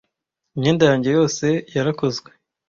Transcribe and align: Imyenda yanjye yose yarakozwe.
Imyenda 0.55 0.83
yanjye 0.89 1.09
yose 1.17 1.45
yarakozwe. 1.75 2.29